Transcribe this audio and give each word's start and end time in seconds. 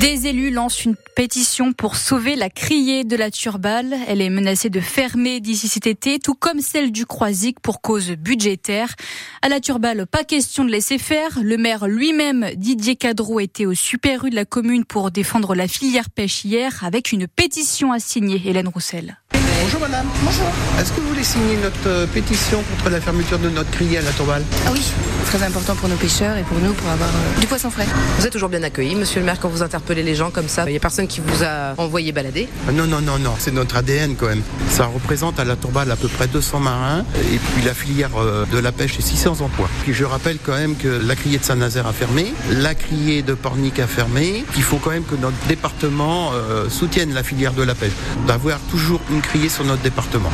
Des 0.00 0.26
élus 0.26 0.50
lancent 0.50 0.84
une 0.84 0.96
pétition 1.14 1.72
pour 1.72 1.96
sauver 1.96 2.34
la 2.34 2.48
criée 2.48 3.04
de 3.04 3.14
la 3.14 3.30
Turballe. 3.30 3.94
Elle 4.08 4.20
est 4.20 4.30
menacée 4.30 4.70
de 4.70 4.80
fermer 4.80 5.40
d'ici 5.40 5.68
cet 5.68 5.86
été, 5.86 6.18
tout 6.18 6.34
comme 6.34 6.60
celle 6.60 6.92
du 6.92 7.04
Croisic 7.04 7.60
pour 7.60 7.80
cause 7.80 8.12
budgétaire. 8.12 8.94
À 9.42 9.48
la 9.48 9.60
Turballe, 9.60 10.06
pas 10.06 10.24
question 10.24 10.64
de 10.64 10.70
laisser 10.70 10.98
faire. 10.98 11.40
Le 11.42 11.56
maire 11.56 11.86
lui-même, 11.86 12.50
Didier 12.56 12.96
Cadreau, 12.96 13.40
était 13.40 13.66
au 13.66 13.74
super 13.74 14.24
U 14.24 14.30
de 14.30 14.34
la 14.34 14.44
commune 14.44 14.84
pour 14.84 15.10
défendre 15.10 15.54
la 15.54 15.68
filière 15.68 16.10
pêche 16.10 16.44
hier 16.44 16.84
avec 16.84 17.12
une 17.12 17.26
pétition 17.28 17.92
à 17.92 17.98
signer. 17.98 18.40
Hélène 18.44 18.68
Roussel. 18.68 19.18
Bonjour 19.62 19.80
madame. 19.80 20.06
Bonjour. 20.24 20.46
Est-ce 20.80 20.90
que 20.92 21.00
vous 21.00 21.06
voulez 21.08 21.22
signer 21.22 21.56
notre 21.56 21.86
euh, 21.86 22.06
pétition 22.08 22.64
contre 22.64 22.90
la 22.90 23.00
fermeture 23.00 23.38
de 23.38 23.48
notre 23.48 23.70
criée 23.70 23.98
à 23.98 24.02
la 24.02 24.10
Tourballe 24.10 24.42
Ah 24.66 24.70
oui, 24.72 24.82
très 25.26 25.40
important 25.44 25.76
pour 25.76 25.88
nos 25.88 25.94
pêcheurs 25.94 26.36
et 26.36 26.42
pour 26.42 26.58
nous 26.58 26.72
pour 26.72 26.90
avoir 26.90 27.08
euh, 27.08 27.40
du 27.40 27.46
poisson 27.46 27.70
frais. 27.70 27.86
Vous 28.18 28.26
êtes 28.26 28.32
toujours 28.32 28.48
bien 28.48 28.64
accueilli, 28.64 28.96
monsieur 28.96 29.20
le 29.20 29.26
maire, 29.26 29.38
quand 29.38 29.48
vous 29.48 29.62
interpellez 29.62 30.02
les 30.02 30.16
gens 30.16 30.30
comme 30.32 30.48
ça. 30.48 30.64
Il 30.66 30.72
n'y 30.72 30.76
a 30.76 30.80
personne 30.80 31.06
qui 31.06 31.20
vous 31.24 31.44
a 31.44 31.74
envoyé 31.78 32.10
balader 32.10 32.48
Ah 32.68 32.72
Non, 32.72 32.88
non, 32.88 33.00
non, 33.00 33.20
non. 33.20 33.34
C'est 33.38 33.52
notre 33.52 33.76
ADN 33.76 34.16
quand 34.16 34.26
même. 34.26 34.42
Ça 34.68 34.86
représente 34.86 35.38
à 35.38 35.44
la 35.44 35.54
Tourballe 35.54 35.92
à 35.92 35.96
peu 35.96 36.08
près 36.08 36.26
200 36.26 36.58
marins 36.58 37.04
et 37.32 37.38
puis 37.38 37.62
la 37.64 37.72
filière 37.74 38.10
euh, 38.18 38.44
de 38.52 38.58
la 38.58 38.72
pêche 38.72 38.98
et 38.98 39.02
600 39.02 39.42
emplois. 39.42 39.68
Puis 39.84 39.94
je 39.94 40.04
rappelle 40.04 40.38
quand 40.44 40.56
même 40.56 40.74
que 40.76 40.88
la 40.88 41.14
criée 41.14 41.38
de 41.38 41.44
Saint-Nazaire 41.44 41.86
a 41.86 41.92
fermé, 41.92 42.34
la 42.50 42.74
criée 42.74 43.22
de 43.22 43.34
Pornic 43.34 43.78
a 43.78 43.86
fermé. 43.86 44.44
Il 44.56 44.64
faut 44.64 44.78
quand 44.78 44.90
même 44.90 45.04
que 45.04 45.14
notre 45.14 45.36
département 45.46 46.32
euh, 46.34 46.68
soutienne 46.68 47.14
la 47.14 47.22
filière 47.22 47.52
de 47.52 47.62
la 47.62 47.76
pêche. 47.76 47.92
D'avoir 48.26 48.58
toujours 48.68 49.00
une 49.12 49.20
criée 49.20 49.50
sur 49.52 49.64
notre 49.64 49.82
département. 49.82 50.30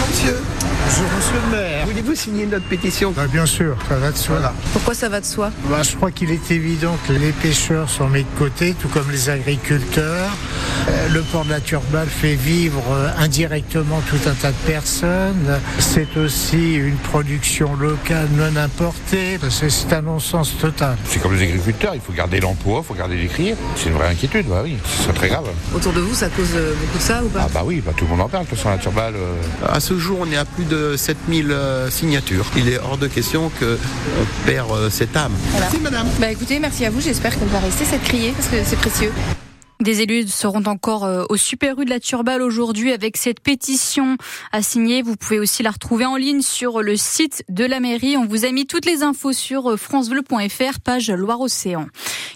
Bonjour 0.84 1.06
monsieur 1.16 1.36
le 1.50 1.56
maire. 1.56 1.86
voulez-vous 1.86 2.14
signer 2.14 2.46
notre 2.46 2.64
pétition 2.66 3.12
Bah, 3.12 3.26
bien 3.30 3.46
sûr, 3.46 3.76
ça 3.88 3.96
va 3.96 4.10
de 4.10 4.16
soi. 4.16 4.36
Voilà. 4.36 4.52
Pourquoi 4.72 4.94
ça 4.94 5.08
va 5.08 5.20
de 5.20 5.26
soi 5.26 5.50
Bah, 5.70 5.82
je 5.82 5.94
crois 5.96 6.10
qu'il 6.10 6.30
est 6.30 6.50
évident 6.50 6.96
que 7.06 7.12
les 7.12 7.32
pêcheurs 7.32 7.88
sont 7.90 8.08
mis 8.08 8.22
de 8.22 8.38
côté, 8.38 8.74
tout 8.74 8.88
comme 8.88 9.10
les 9.10 9.28
agriculteurs. 9.28 10.30
Euh, 10.88 11.08
Le 11.12 11.20
port 11.22 11.44
de 11.44 11.50
la 11.50 11.60
Turballe 11.60 12.08
fait 12.08 12.34
vivre 12.34 12.82
euh, 12.92 13.08
indirectement 13.18 14.00
tout 14.08 14.18
un 14.28 14.32
tas 14.32 14.50
de 14.50 14.56
personnes. 14.66 15.58
C'est 15.78 16.16
aussi 16.16 16.74
une 16.74 16.96
production 16.96 17.74
locale 17.76 18.28
non 18.36 18.56
importée. 18.56 19.38
C'est 19.50 19.68
c'est 19.70 19.92
un 19.92 20.02
non-sens 20.02 20.56
total. 20.58 20.96
C'est 21.04 21.20
comme 21.20 21.34
les 21.34 21.42
agriculteurs, 21.42 21.94
il 21.94 22.00
faut 22.00 22.12
garder 22.12 22.40
l'emploi, 22.40 22.80
il 22.82 22.86
faut 22.86 22.94
garder 22.94 23.16
les 23.16 23.26
criers. 23.26 23.54
C'est 23.76 23.88
une 23.90 23.94
vraie 23.96 24.08
inquiétude, 24.08 24.46
bah 24.48 24.62
oui, 24.64 24.76
ce 24.84 25.02
serait 25.02 25.12
très 25.14 25.28
grave. 25.28 25.44
Autour 25.74 25.92
de 25.92 26.00
vous, 26.00 26.14
ça 26.14 26.28
cause 26.30 26.48
euh, 26.54 26.72
beaucoup 26.80 26.98
de 26.98 27.02
ça 27.02 27.22
ou 27.22 27.28
pas 27.28 27.40
Ah 27.44 27.48
bah 27.52 27.62
oui, 27.64 27.82
bah 27.84 27.92
tout 27.96 28.04
le 28.04 28.10
monde 28.10 28.22
en 28.22 28.28
parle, 28.28 28.44
de 28.44 28.48
toute 28.50 28.56
façon 28.58 28.70
la 28.70 28.78
turballe. 28.78 29.14
euh, 29.16 29.34
À 29.70 29.80
ce 29.80 29.98
jour, 29.98 30.18
on 30.22 30.30
est 30.32 30.36
à 30.36 30.44
plus 30.46 30.64
de 30.64 30.77
7000 30.96 31.50
euh, 31.50 31.90
signatures. 31.90 32.46
Il 32.56 32.68
est 32.68 32.78
hors 32.78 32.98
de 32.98 33.06
question 33.06 33.50
qu'on 33.58 34.46
perd 34.46 34.70
euh, 34.70 34.90
cette 34.90 35.16
âme. 35.16 35.32
Merci 35.58 35.78
madame. 35.80 36.06
Bah 36.20 36.30
écoutez, 36.30 36.58
merci 36.58 36.84
à 36.84 36.90
vous. 36.90 37.00
J'espère 37.00 37.38
qu'elle 37.38 37.48
va 37.48 37.60
rester 37.60 37.84
cette 37.84 38.02
criée 38.02 38.32
parce 38.36 38.48
que 38.48 38.56
c'est 38.64 38.78
précieux. 38.78 39.12
Des 39.80 40.02
élus 40.02 40.26
seront 40.26 40.64
encore 40.66 41.04
euh, 41.04 41.24
au 41.28 41.36
Super 41.36 41.78
U 41.78 41.84
de 41.84 41.90
la 41.90 42.00
Turballe 42.00 42.42
aujourd'hui 42.42 42.90
avec 42.90 43.16
cette 43.16 43.38
pétition 43.38 44.16
à 44.50 44.60
signer. 44.60 45.02
Vous 45.02 45.14
pouvez 45.14 45.38
aussi 45.38 45.62
la 45.62 45.70
retrouver 45.70 46.04
en 46.04 46.16
ligne 46.16 46.42
sur 46.42 46.82
le 46.82 46.96
site 46.96 47.44
de 47.48 47.64
la 47.64 47.78
mairie. 47.78 48.16
On 48.16 48.26
vous 48.26 48.44
a 48.44 48.50
mis 48.50 48.66
toutes 48.66 48.86
les 48.86 49.04
infos 49.04 49.32
sur 49.32 49.70
euh, 49.70 49.76
francebleu.fr, 49.76 50.80
page 50.82 51.10
Loire-Océan. 51.10 51.86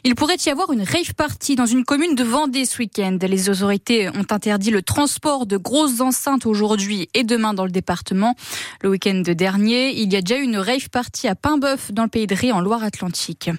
Il 0.05 0.15
pourrait 0.15 0.37
y 0.47 0.51
avoir 0.51 0.73
une 0.73 0.83
rave 0.83 1.15
party 1.17 1.57
dans 1.57 1.67
une 1.67 1.85
commune 1.85 2.15
de 2.15 2.23
Vendée 2.23 2.65
ce 2.65 2.79
week-end. 2.79 3.19
Les 3.21 3.51
autorités 3.51 4.09
ont 4.09 4.27
interdit 4.31 4.71
le 4.71 4.83
transport 4.83 5.45
de 5.47 5.57
grosses 5.57 6.01
enceintes 6.01 6.47
aujourd'hui 6.47 7.09
et 7.13 7.25
demain 7.25 7.55
dans 7.55 7.65
le 7.65 7.71
département. 7.71 8.37
Le 8.83 8.91
week-end 8.91 9.23
dernier, 9.27 10.01
il 10.01 10.13
y 10.13 10.17
a 10.17 10.21
déjà 10.21 10.41
eu 10.41 10.45
une 10.45 10.59
rave 10.59 10.91
party 10.91 11.27
à 11.27 11.35
Paimboeuf 11.35 11.93
dans 11.93 12.05
le 12.05 12.09
pays 12.09 12.27
de 12.29 12.35
Ré 12.35 12.53
en 12.53 12.61
Loire-Atlantique. 12.61 13.51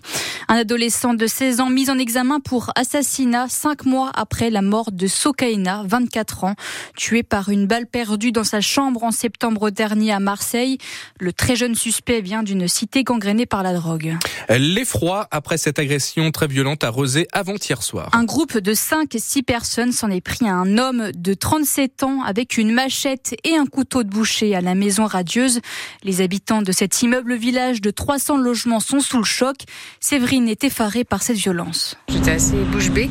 Un 0.47 0.55
adolescent 0.55 1.13
de 1.13 1.27
16 1.27 1.61
ans 1.61 1.69
mis 1.69 1.89
en 1.89 1.97
examen 1.97 2.39
pour 2.39 2.71
assassinat 2.75 3.47
cinq 3.73 3.85
mois 3.85 4.11
après 4.13 4.51
la 4.51 4.61
mort 4.61 4.91
de 4.91 5.07
Sokaina, 5.07 5.83
24 5.87 6.43
ans, 6.43 6.55
tué 6.95 7.23
par 7.23 7.49
une 7.49 7.65
balle 7.65 7.87
perdue 7.87 8.31
dans 8.31 8.43
sa 8.43 8.61
chambre 8.61 9.03
en 9.03 9.09
septembre 9.09 9.71
dernier 9.71 10.11
à 10.11 10.19
Marseille. 10.19 10.77
Le 11.19 11.33
très 11.33 11.55
jeune 11.55 11.73
suspect 11.73 12.21
vient 12.21 12.43
d'une 12.43 12.67
cité 12.67 13.03
gangrénée 13.03 13.47
par 13.47 13.63
la 13.63 13.73
drogue. 13.73 14.15
L'effroi 14.49 15.27
après 15.31 15.57
cette 15.57 15.79
agression 15.79 16.29
très 16.29 16.45
violente 16.45 16.83
à 16.83 16.89
Rosé 16.89 17.27
avant-hier 17.31 17.81
soir. 17.81 18.09
Un 18.13 18.25
groupe 18.25 18.59
de 18.59 18.75
5 18.75 19.09
6 19.17 19.41
personnes 19.41 19.91
s'en 19.91 20.11
est 20.11 20.21
pris 20.21 20.47
à 20.47 20.53
un 20.53 20.77
homme 20.77 21.11
de 21.15 21.33
37 21.33 22.03
ans 22.03 22.21
avec 22.21 22.59
une 22.59 22.71
machette 22.71 23.35
et 23.43 23.55
un 23.55 23.65
couteau 23.65 24.03
de 24.03 24.09
boucher 24.09 24.53
à 24.53 24.61
la 24.61 24.75
maison 24.75 25.07
radieuse. 25.07 25.61
Les 26.03 26.21
habitants 26.21 26.61
de 26.61 26.71
cet 26.71 27.01
immeuble 27.01 27.33
village 27.33 27.81
de 27.81 27.89
300 27.89 28.37
logements 28.37 28.79
sont 28.79 28.99
sous 28.99 29.17
le 29.17 29.23
choc. 29.23 29.55
Séverine 29.99 30.47
est 30.47 30.63
effarée 30.63 31.05
par 31.05 31.23
cette 31.23 31.37
violence. 31.37 31.97
J'étais 32.07 32.31
assez 32.31 32.57
bouche 32.71 32.91
bée. 32.91 33.09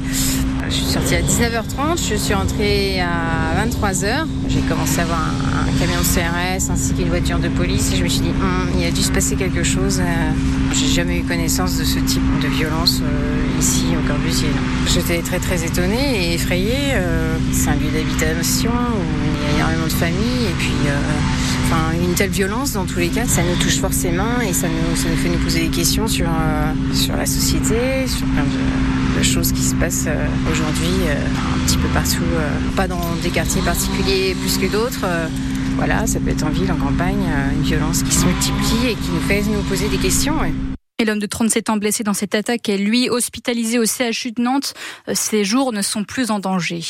Je 0.69 0.75
suis 0.75 0.85
sortie 0.87 1.15
à 1.17 1.21
19h30, 1.21 2.09
je 2.11 2.15
suis 2.15 2.35
rentrée 2.35 3.01
à 3.01 3.65
23h. 3.67 4.25
J'ai 4.49 4.61
commencé 4.61 5.01
à 5.01 5.05
voir 5.05 5.21
un, 5.21 5.69
un 5.69 5.79
camion 5.79 6.01
CRS 6.03 6.71
ainsi 6.71 6.95
qu'une 6.95 7.09
voiture 7.09 7.39
de 7.39 7.49
police 7.49 7.93
et 7.93 7.97
je 7.97 8.05
me 8.05 8.09
suis 8.09 8.21
dit, 8.21 8.29
Hum, 8.41 8.69
il 8.79 8.85
a 8.87 8.91
dû 8.91 9.03
se 9.03 9.11
passer 9.11 9.37
quelque 9.37 9.63
chose. 9.63 10.01
Euh, 10.01 10.05
J'ai 10.73 10.87
jamais 10.87 11.19
eu 11.19 11.23
connaissance 11.25 11.77
de 11.79 11.85
ce 11.85 11.99
type 11.99 12.23
de 12.41 12.49
violence 12.49 13.01
euh, 13.03 13.61
ici 13.61 13.85
au 14.03 14.07
Corbusier. 14.09 14.49
J'étais 14.93 15.19
très 15.21 15.39
très 15.39 15.65
étonnée 15.65 16.31
et 16.31 16.35
effrayée. 16.35 16.93
Euh, 16.95 17.37
C'est 17.53 17.69
un 17.69 17.75
lieu 17.75 17.91
d'habitation 17.93 18.71
où 18.71 19.03
il 19.45 19.51
y 19.51 19.53
a 19.53 19.57
énormément 19.59 19.87
de 19.87 19.93
familles 19.93 20.47
et 20.51 20.55
puis... 20.59 20.73
euh, 20.87 20.99
une 22.03 22.15
telle 22.15 22.31
violence, 22.31 22.73
dans 22.73 22.85
tous 22.85 22.99
les 22.99 23.09
cas, 23.09 23.25
ça 23.27 23.41
nous 23.43 23.55
touche 23.63 23.79
forcément 23.79 24.41
et 24.47 24.53
ça 24.53 24.67
nous, 24.69 24.95
ça 24.97 25.09
nous 25.09 25.17
fait 25.17 25.31
nous 25.31 25.39
poser 25.39 25.61
des 25.63 25.69
questions 25.69 26.07
sur, 26.07 26.27
euh, 26.27 26.73
sur 26.95 27.17
la 27.17 27.25
société, 27.25 28.07
sur 28.07 28.27
plein 28.27 28.43
de 28.43 28.49
choses 29.23 29.53
qui 29.53 29.63
se 29.63 29.75
passent 29.75 30.07
euh, 30.07 30.27
aujourd'hui 30.51 31.07
euh, 31.07 31.15
un 31.15 31.67
petit 31.67 31.77
peu 31.77 31.89
partout, 31.89 32.23
euh, 32.23 32.49
pas 32.77 32.89
dans 32.89 33.01
des 33.23 33.31
quartiers 33.31 33.63
particuliers 33.63 34.35
plus 34.35 34.59
que 34.59 34.71
d'autres. 34.71 35.07
voilà, 35.77 36.07
ça 36.07 36.21
peut 36.21 36.31
être 36.31 36.45
en 36.45 36.51
ville, 36.51 36.71
en 36.71 36.77
campagne, 36.77 37.25
une 37.55 37.63
violence 37.63 38.03
qui 38.03 38.13
se 38.13 38.27
multiplie 38.27 38.91
et 38.91 38.95
qui 38.95 39.11
nous 39.11 39.21
fait 39.21 39.43
nous 39.43 39.63
poser 39.63 39.89
des 39.89 39.99
questions. 39.99 40.35
Et 40.99 41.05
l'homme 41.05 41.19
de 41.19 41.27
37 41.27 41.71
ans 41.71 41.79
blessé 41.79 42.05
dans 42.05 42.13
cette 42.13 42.35
attaque 42.35 42.69
est 42.69 42.77
lui 42.77 43.09
hospitalisé 43.09 43.79
au 43.79 43.85
CHU 43.87 44.31
de 44.33 44.43
Nantes. 44.43 44.75
Euh, 45.09 45.15
Ses 45.17 45.43
jours 45.43 45.73
ne 45.73 45.83
sont 45.83 46.05
plus 46.05 46.31
en 46.31 46.39
danger. 46.39 46.83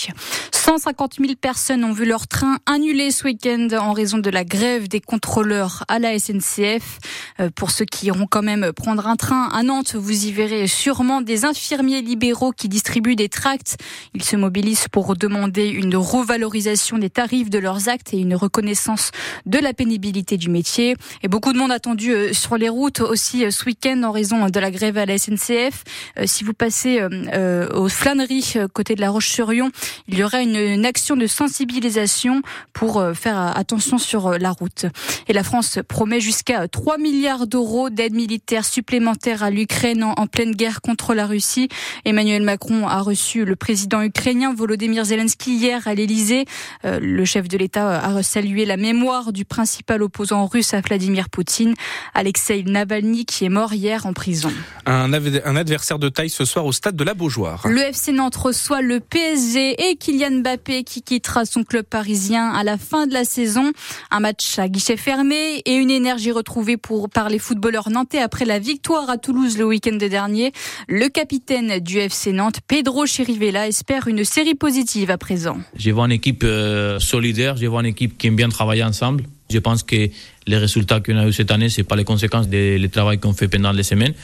150 0.50 1.14
000 1.18 1.32
personnes 1.40 1.84
ont 1.84 1.92
vu 1.92 2.04
leur 2.04 2.26
train 2.26 2.58
annulé 2.66 3.10
ce 3.10 3.24
week-end 3.24 3.68
en 3.80 3.92
raison 3.92 4.18
de 4.18 4.28
la 4.28 4.44
grève 4.44 4.88
des 4.88 5.00
contrôleurs 5.00 5.84
à 5.88 5.98
la 5.98 6.18
SNCF. 6.18 6.98
Euh, 7.40 7.48
Pour 7.54 7.70
ceux 7.70 7.84
qui 7.84 8.06
iront 8.06 8.26
quand 8.28 8.42
même 8.42 8.72
prendre 8.72 9.06
un 9.06 9.16
train 9.16 9.48
à 9.48 9.62
Nantes, 9.62 9.94
vous 9.94 10.26
y 10.26 10.32
verrez 10.32 10.66
sûrement 10.66 11.20
des 11.20 11.44
infirmiers 11.44 12.02
libéraux 12.02 12.52
qui 12.52 12.68
distribuent 12.68 13.16
des 13.16 13.28
tracts. 13.28 13.76
Ils 14.14 14.24
se 14.24 14.36
mobilisent 14.36 14.88
pour 14.88 15.16
demander 15.16 15.68
une 15.68 15.96
revalorisation 15.96 16.98
des 16.98 17.10
tarifs 17.10 17.50
de 17.50 17.58
leurs 17.58 17.88
actes 17.88 18.12
et 18.12 18.18
une 18.18 18.34
reconnaissance 18.34 19.10
de 19.46 19.58
la 19.58 19.72
pénibilité 19.72 20.36
du 20.36 20.50
métier. 20.50 20.96
Et 21.22 21.28
beaucoup 21.28 21.52
de 21.52 21.58
monde 21.58 21.72
attendu 21.72 22.12
euh, 22.12 22.32
sur 22.32 22.56
les 22.58 22.68
routes 22.68 23.00
aussi 23.00 23.50
ce 23.50 23.64
week-end 23.64 24.01
en 24.04 24.12
raison 24.12 24.46
de 24.46 24.60
la 24.60 24.70
grève 24.70 24.98
à 24.98 25.06
la 25.06 25.18
SNCF. 25.18 25.84
Euh, 26.18 26.24
Si 26.26 26.44
vous 26.44 26.52
passez 26.52 27.00
euh, 27.00 27.08
euh, 27.32 27.68
aux 27.74 27.88
flâneries 27.88 28.54
côté 28.72 28.94
de 28.94 29.00
la 29.00 29.10
Roche-sur-Yon, 29.10 29.70
il 30.08 30.18
y 30.18 30.24
aura 30.24 30.40
une, 30.40 30.84
action 30.84 31.16
de 31.16 31.26
sensibilisation 31.26 32.42
pour 32.72 33.02
faire 33.14 33.38
attention 33.56 33.98
sur 33.98 34.38
la 34.38 34.50
route. 34.50 34.86
Et 35.28 35.32
la 35.32 35.44
France 35.44 35.78
promet 35.86 36.20
jusqu'à 36.20 36.66
3 36.66 36.98
milliards 36.98 37.46
d'euros 37.46 37.88
d'aide 37.88 38.14
militaire 38.14 38.64
supplémentaire 38.64 39.42
à 39.42 39.50
l'Ukraine 39.50 40.02
en, 40.02 40.26
pleine 40.26 40.52
guerre 40.52 40.80
contre 40.80 41.14
la 41.14 41.26
Russie. 41.26 41.68
Emmanuel 42.04 42.42
Macron 42.42 42.88
a 42.88 43.00
reçu 43.00 43.44
le 43.44 43.54
président 43.54 44.02
ukrainien 44.02 44.52
Volodymyr 44.54 45.04
Zelensky 45.04 45.54
hier 45.54 45.86
à 45.86 45.94
l'Elysée. 45.94 46.46
Le 46.84 47.24
chef 47.24 47.46
de 47.48 47.56
l'État 47.56 48.00
a 48.00 48.22
salué 48.22 48.64
la 48.64 48.76
mémoire 48.76 49.32
du 49.32 49.44
principal 49.44 50.02
opposant 50.02 50.46
russe 50.46 50.74
à 50.74 50.80
Vladimir 50.80 51.28
Poutine, 51.28 51.74
Alexei 52.14 52.64
Navalny, 52.64 53.24
qui 53.24 53.44
est 53.44 53.50
mort 53.50 53.72
hier 53.72 53.81
en 53.82 54.12
prison. 54.12 54.50
Un, 54.86 55.12
adversaire 55.12 55.98
de 55.98 56.08
taille 56.08 56.30
ce 56.30 56.44
soir 56.44 56.64
au 56.66 56.72
stade 56.72 56.96
de 56.96 57.04
la 57.04 57.14
Beaujoire. 57.14 57.66
Le 57.66 57.80
FC 57.80 58.12
Nantes 58.12 58.36
reçoit 58.36 58.80
le 58.80 59.00
PSG 59.00 59.90
et 59.90 59.96
Kylian 59.96 60.40
Mbappé 60.40 60.84
qui 60.84 61.02
quittera 61.02 61.44
son 61.44 61.64
club 61.64 61.84
parisien 61.84 62.50
à 62.50 62.62
la 62.64 62.78
fin 62.78 63.06
de 63.06 63.12
la 63.12 63.24
saison. 63.24 63.72
Un 64.10 64.20
match 64.20 64.58
à 64.58 64.68
guichet 64.68 64.96
fermé 64.96 65.62
et 65.64 65.74
une 65.74 65.90
énergie 65.90 66.32
retrouvée 66.32 66.76
pour, 66.76 67.10
par 67.10 67.28
les 67.28 67.38
footballeurs 67.38 67.90
nantais 67.90 68.20
après 68.20 68.44
la 68.44 68.58
victoire 68.58 69.10
à 69.10 69.18
Toulouse 69.18 69.58
le 69.58 69.64
week-end 69.64 69.96
dernier. 69.96 70.52
Le 70.88 71.08
capitaine 71.08 71.80
du 71.80 71.98
FC 71.98 72.32
Nantes, 72.32 72.60
Pedro 72.66 73.06
Chirivella, 73.06 73.66
espère 73.66 74.06
une 74.06 74.24
série 74.24 74.54
positive 74.54 75.10
à 75.10 75.18
présent. 75.18 75.58
Je 75.76 75.90
vois 75.90 76.06
une 76.06 76.12
équipe 76.12 76.44
euh, 76.44 76.98
solidaire, 76.98 77.56
je 77.56 77.66
vois 77.66 77.80
une 77.80 77.86
équipe 77.86 78.16
qui 78.16 78.28
aime 78.28 78.36
bien 78.36 78.48
travailler 78.48 78.84
ensemble. 78.84 79.24
Je 79.52 79.58
pense 79.58 79.82
que 79.82 80.08
les 80.46 80.56
résultats 80.56 81.00
qu'on 81.00 81.16
a 81.18 81.26
eu 81.26 81.32
cette 81.32 81.50
année, 81.50 81.68
c'est 81.68 81.84
pas 81.84 81.96
les 81.96 82.04
conséquences 82.04 82.48
du 82.48 82.88
travail 82.90 83.18
qu'on 83.18 83.32
fait 83.32 83.48
pendant 83.48 83.72
les 83.72 83.82
semaines. 83.82 84.14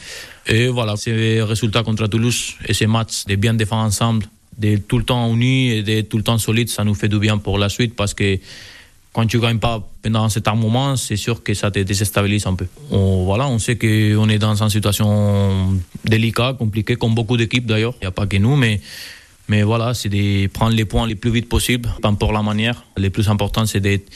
Et 0.47 0.67
voilà, 0.67 0.95
ces 0.97 1.41
résultats 1.41 1.83
contre 1.83 2.07
Toulouse 2.07 2.55
et 2.67 2.73
ces 2.73 2.87
matchs 2.87 3.25
de 3.25 3.35
bien 3.35 3.53
défendre 3.53 3.83
ensemble, 3.83 4.25
de 4.57 4.77
tout 4.77 4.97
le 4.97 5.05
temps 5.05 5.33
unis 5.33 5.71
et 5.71 5.83
de 5.83 6.01
tout 6.01 6.17
le 6.17 6.23
temps 6.23 6.37
solides, 6.37 6.69
ça 6.69 6.83
nous 6.83 6.95
fait 6.95 7.07
du 7.07 7.19
bien 7.19 7.37
pour 7.37 7.57
la 7.57 7.69
suite 7.69 7.95
parce 7.95 8.13
que 8.13 8.39
quand 9.13 9.25
tu 9.25 9.39
gagnes 9.39 9.59
pas 9.59 9.87
pendant 10.01 10.23
un 10.23 10.29
certain 10.29 10.55
c'est 10.95 11.15
sûr 11.15 11.41
que 11.41 11.53
ça 11.53 11.71
te 11.71 11.79
déstabilise 11.79 12.45
un 12.45 12.55
peu. 12.55 12.67
On, 12.91 13.23
voilà, 13.25 13.47
on 13.47 13.57
sait 13.59 13.77
qu'on 13.77 14.29
est 14.29 14.37
dans 14.37 14.61
une 14.61 14.69
situation 14.69 15.79
délicate, 16.05 16.57
compliquée, 16.57 16.95
comme 16.95 17.15
beaucoup 17.15 17.37
d'équipes 17.37 17.65
d'ailleurs. 17.65 17.93
Il 18.01 18.05
n'y 18.05 18.07
a 18.07 18.11
pas 18.11 18.27
que 18.27 18.37
nous, 18.37 18.55
mais 18.55 18.81
Mais 19.49 19.63
voilà, 19.63 19.95
c'est 19.95 20.09
de 20.09 20.47
prendre 20.47 20.75
les 20.75 20.85
points 20.85 21.07
les 21.07 21.15
plus 21.15 21.31
vite 21.31 21.49
possible, 21.49 21.89
pas 22.01 22.11
pour 22.13 22.31
la 22.31 22.43
manière. 22.43 22.85
Le 22.95 23.09
plus 23.09 23.27
important, 23.29 23.65
c'est 23.65 23.79
d'être 23.79 24.07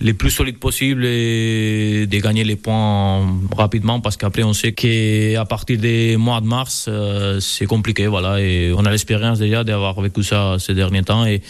les 0.00 0.14
plus 0.14 0.30
solides 0.30 0.58
possible 0.58 1.04
et 1.04 2.06
de 2.06 2.18
gagner 2.18 2.44
les 2.44 2.56
points 2.56 3.26
rapidement 3.56 4.00
parce 4.00 4.16
qu'après 4.16 4.42
on 4.42 4.52
sait 4.52 4.72
qu'à 4.72 5.44
partir 5.44 5.78
des 5.78 6.16
mois 6.16 6.40
de 6.40 6.46
mars 6.46 6.86
euh, 6.88 7.40
c'est 7.40 7.66
compliqué 7.66 8.06
voilà 8.06 8.40
et 8.40 8.72
on 8.76 8.84
a 8.84 8.90
l'expérience 8.90 9.38
déjà 9.38 9.64
d'avoir 9.64 10.00
vécu 10.00 10.22
ça 10.22 10.56
ces 10.58 10.74
derniers 10.74 11.02
temps 11.02 11.26
et 11.26 11.42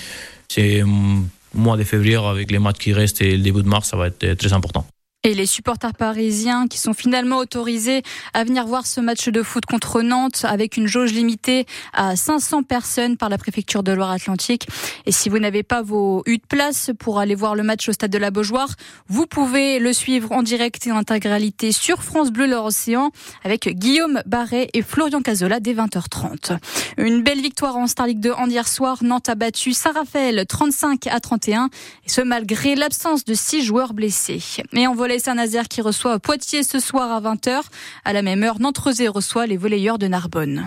c'est 0.48 0.82
mois 1.54 1.76
de 1.76 1.84
février 1.84 2.16
avec 2.16 2.50
les 2.50 2.58
matchs 2.58 2.78
qui 2.78 2.92
restent 2.92 3.20
et 3.20 3.36
le 3.36 3.42
début 3.42 3.62
de 3.62 3.68
mars 3.68 3.88
ça 3.88 3.96
va 3.96 4.06
être 4.08 4.34
très 4.34 4.52
important. 4.52 4.86
Et 5.28 5.34
les 5.34 5.44
supporters 5.44 5.92
parisiens 5.92 6.68
qui 6.68 6.78
sont 6.78 6.94
finalement 6.94 7.36
autorisés 7.36 8.02
à 8.32 8.44
venir 8.44 8.66
voir 8.66 8.86
ce 8.86 8.98
match 8.98 9.28
de 9.28 9.42
foot 9.42 9.66
contre 9.66 10.00
Nantes 10.00 10.46
avec 10.48 10.78
une 10.78 10.86
jauge 10.86 11.12
limitée 11.12 11.66
à 11.92 12.16
500 12.16 12.62
personnes 12.62 13.18
par 13.18 13.28
la 13.28 13.36
préfecture 13.36 13.82
de 13.82 13.92
Loire-Atlantique. 13.92 14.66
Et 15.04 15.12
si 15.12 15.28
vous 15.28 15.38
n'avez 15.38 15.62
pas 15.62 15.82
vos 15.82 16.22
U 16.24 16.38
de 16.38 16.46
place 16.48 16.92
pour 16.98 17.18
aller 17.18 17.34
voir 17.34 17.54
le 17.56 17.62
match 17.62 17.86
au 17.90 17.92
stade 17.92 18.10
de 18.10 18.16
la 18.16 18.30
Beaujoire, 18.30 18.70
vous 19.08 19.26
pouvez 19.26 19.80
le 19.80 19.92
suivre 19.92 20.32
en 20.32 20.42
direct 20.42 20.86
et 20.86 20.92
en 20.92 20.96
intégralité 20.96 21.72
sur 21.72 22.02
France 22.02 22.30
Bleu 22.30 22.50
Océan 22.54 23.10
avec 23.44 23.68
Guillaume 23.68 24.22
Barret 24.24 24.70
et 24.72 24.80
Florian 24.80 25.20
Cazola 25.20 25.60
dès 25.60 25.74
20h30. 25.74 26.56
Une 26.96 27.22
belle 27.22 27.42
victoire 27.42 27.76
en 27.76 27.86
Star 27.86 28.06
League 28.06 28.20
2 28.20 28.32
en 28.32 28.48
hier 28.48 28.66
soir. 28.66 29.04
Nantes 29.04 29.28
a 29.28 29.34
battu 29.34 29.74
Saint-Raphaël 29.74 30.46
35 30.48 31.06
à 31.08 31.20
31 31.20 31.68
et 32.06 32.08
ce 32.08 32.22
malgré 32.22 32.76
l'absence 32.76 33.26
de 33.26 33.34
six 33.34 33.62
joueurs 33.62 33.92
blessés. 33.92 34.42
Et 34.72 34.86
en 34.86 34.94
volet 34.94 35.17
Saint-Nazaire 35.18 35.68
qui 35.68 35.80
reçoit 35.80 36.18
Poitiers 36.18 36.62
ce 36.62 36.80
soir 36.80 37.12
à 37.12 37.20
20h. 37.20 37.60
À 38.04 38.12
la 38.12 38.22
même 38.22 38.42
heure, 38.42 38.60
Nantes 38.60 38.78
reçoit 38.78 39.46
les 39.46 39.56
volleyeurs 39.56 39.98
de 39.98 40.08
Narbonne. 40.08 40.66